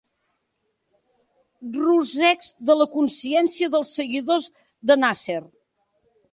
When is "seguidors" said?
4.01-4.51